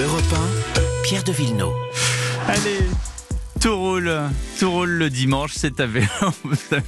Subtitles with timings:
[0.00, 0.24] Europe
[0.76, 1.72] 1, Pierre de Villeneuve.
[2.48, 2.80] Allez,
[3.60, 4.12] tout roule,
[4.58, 6.08] tout roule le dimanche, c'est à vélo.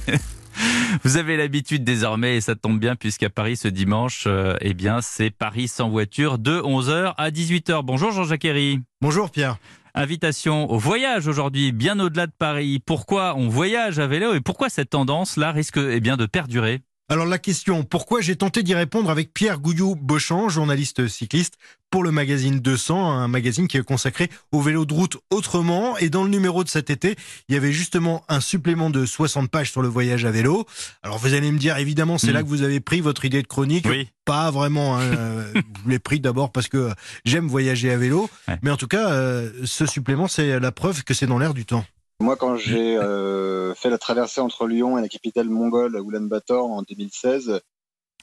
[1.05, 4.99] Vous avez l'habitude désormais, et ça tombe bien, puisqu'à Paris ce dimanche, euh, eh bien,
[5.01, 7.81] c'est Paris sans voiture de 11h à 18h.
[7.81, 8.81] Bonjour Jean-Jacques Herry.
[8.99, 9.57] Bonjour Pierre.
[9.95, 12.81] Invitation au voyage aujourd'hui, bien au-delà de Paris.
[12.85, 16.81] Pourquoi on voyage à vélo et pourquoi cette tendance-là risque eh bien, de perdurer?
[17.09, 21.53] Alors la question, pourquoi j'ai tenté d'y répondre avec Pierre Gouillou-Beauchamp, journaliste cycliste
[21.89, 25.97] pour le magazine 200, un magazine qui est consacré au vélo de route autrement.
[25.99, 27.15] Et dans le numéro de cet été,
[27.47, 30.65] il y avait justement un supplément de 60 pages sur le voyage à vélo.
[31.01, 32.33] Alors vous allez me dire, évidemment, c'est Mm.
[32.33, 33.85] là que vous avez pris votre idée de chronique.
[33.87, 34.09] Oui.
[34.25, 34.97] Pas vraiment.
[34.97, 35.53] hein, euh,
[35.85, 36.91] je l'ai pris d'abord parce que
[37.23, 38.29] j'aime voyager à vélo.
[38.49, 38.57] Ouais.
[38.63, 41.65] Mais en tout cas, euh, ce supplément, c'est la preuve que c'est dans l'air du
[41.65, 41.85] temps.
[42.19, 46.81] Moi, quand j'ai euh, fait la traversée entre Lyon et la capitale mongole, Ulaanbaatar, en
[46.81, 47.61] 2016,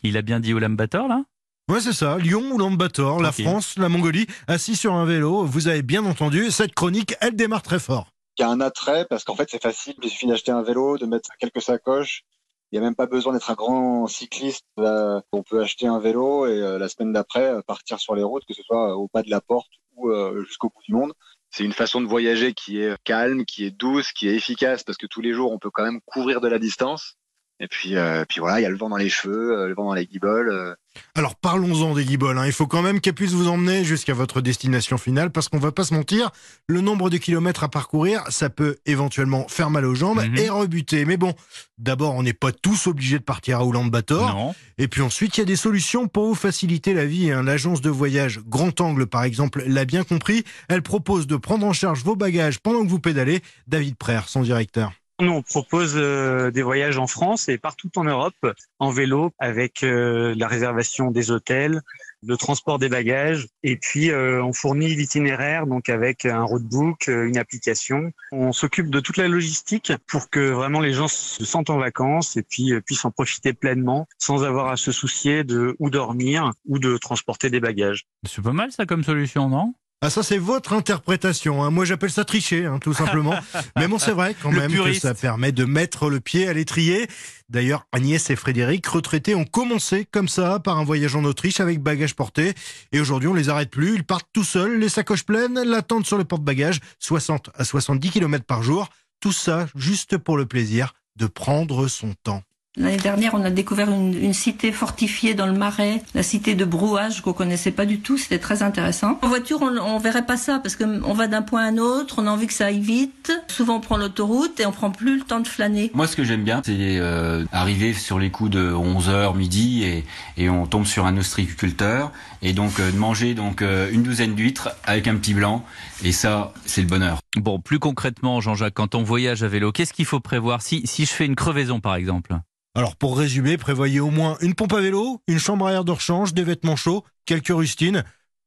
[0.03, 1.25] Il a bien dit Ulaanbaatar là?
[1.70, 2.19] Ouais, c'est ça.
[2.19, 3.43] Lyon Ulaanbaatar, la Ok.
[3.43, 5.45] France, la Mongolie, assis sur un vélo.
[5.45, 8.09] Vous avez bien entendu, cette chronique, elle démarre très fort.
[8.36, 9.95] il y a un attrait parce qu'en fait, c'est facile.
[10.03, 12.25] Il suffit d'acheter un vélo, de mettre quelques sacoches.
[12.73, 14.64] Il n'y a même pas besoin d'être un grand cycliste.
[14.77, 18.25] Là, on peut acheter un vélo et euh, la semaine d'après euh, partir sur les
[18.25, 19.70] routes, que ce soit au pas de la porte
[20.03, 21.12] euh, jusqu'au bout du monde.
[21.50, 24.98] C'est une façon de voyager qui est calme, qui est douce, qui est efficace parce
[24.98, 27.17] que tous les jours, on peut quand même couvrir de la distance.
[27.60, 29.74] Et puis, euh, puis voilà, il y a le vent dans les cheveux, euh, le
[29.74, 30.50] vent dans les guiboles.
[30.50, 30.74] euh,
[31.14, 32.36] Alors parlons-en des guiboles.
[32.36, 32.46] hein.
[32.46, 35.70] Il faut quand même qu'elle puisse vous emmener jusqu'à votre destination finale parce qu'on va
[35.70, 36.30] pas se mentir,
[36.66, 40.36] le nombre de kilomètres à parcourir, ça peut éventuellement faire mal aux jambes Mhm.
[40.36, 41.05] et rebuter.
[41.05, 41.33] Mais bon,
[41.78, 44.34] d'abord, on n'est pas tous obligés de partir à Ulaanbaatar.
[44.34, 44.55] Non.
[44.78, 47.30] Et puis ensuite, il y a des solutions pour vous faciliter la vie.
[47.30, 47.44] hein.
[47.44, 50.42] L'agence de voyage Grand Angle, par exemple, l'a bien compris.
[50.68, 53.42] Elle propose de prendre en charge vos bagages pendant que vous pédalez.
[53.68, 54.92] David Prère, son directeur.
[55.20, 58.34] Nous, on propose euh, des voyages en France et partout en Europe
[58.81, 61.83] en vélo avec euh, la réservation des hôtels,
[62.27, 67.29] le transport des bagages et puis euh, on fournit l'itinéraire donc avec un roadbook, euh,
[67.29, 68.12] une application.
[68.33, 72.36] On s'occupe de toute la logistique pour que vraiment les gens se sentent en vacances
[72.36, 76.53] et puis euh, puissent en profiter pleinement sans avoir à se soucier de où dormir
[76.67, 78.07] ou de transporter des bagages.
[78.27, 79.74] C'est pas mal ça comme solution, non?
[80.05, 81.65] Ah ça c'est votre interprétation.
[81.65, 81.70] hein.
[81.70, 83.35] Moi j'appelle ça tricher, hein, tout simplement.
[83.77, 87.09] Mais bon c'est vrai quand même que ça permet de mettre le pied à l'étrier.
[87.48, 91.81] D'ailleurs Agnès et Frédéric, retraités, ont commencé comme ça par un voyage en Autriche avec
[91.81, 92.53] bagages portés.
[92.92, 93.95] Et aujourd'hui on les arrête plus.
[93.95, 98.45] Ils partent tout seuls, les sacoches pleines, l'attente sur le porte-bagages, 60 à 70 km
[98.45, 98.91] par jour.
[99.21, 102.42] Tout ça juste pour le plaisir de prendre son temps.
[102.77, 106.64] L'année dernière, on a découvert une, une cité fortifiée dans le Marais, la cité de
[106.64, 108.18] Brouage qu'on connaissait pas du tout.
[108.18, 109.17] C'était très intéressant.
[109.23, 111.79] En voiture, on, on verrait pas ça parce que on va d'un point à un
[111.79, 113.33] autre, on a envie que ça aille vite.
[113.46, 115.92] Souvent, on prend l'autoroute et on prend plus le temps de flâner.
[115.95, 120.05] Moi, ce que j'aime bien, c'est euh, arriver sur les coups de 11h midi et,
[120.36, 122.11] et on tombe sur un ostréiculteur
[122.42, 125.64] et donc euh, de manger donc euh, une douzaine d'huîtres avec un petit blanc
[126.02, 127.20] et ça, c'est le bonheur.
[127.36, 130.61] Bon, plus concrètement, Jean-Jacques, quand on voyage à vélo, qu'est-ce qu'il faut prévoir?
[130.61, 132.35] Si, si je fais une crevaison par exemple?
[132.76, 135.93] Alors pour résumer, prévoyez au moins une pompe à vélo, une chambre à air de
[135.93, 138.02] rechange, des vêtements chauds, quelques rustines.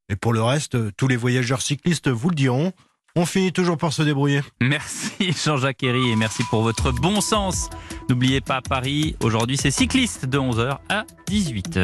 [0.09, 2.73] Et pour le reste, tous les voyageurs cyclistes vous le diront,
[3.15, 4.41] on finit toujours par se débrouiller.
[4.59, 7.69] Merci Jean-Jacques Herry et merci pour votre bon sens.
[8.09, 11.75] N'oubliez pas Paris, aujourd'hui c'est cycliste de 11h à 18h.